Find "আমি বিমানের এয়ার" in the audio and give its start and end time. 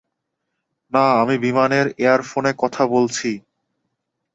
1.21-2.21